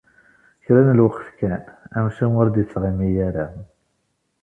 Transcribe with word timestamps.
Kra 0.63 0.81
n 0.87 0.89
lweqt 0.97 1.27
kan, 1.39 1.61
amcum 1.97 2.33
ur 2.41 2.47
d-ittɣimi 2.49 3.09
ara. 3.27 3.45